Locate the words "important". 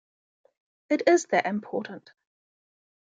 1.45-2.09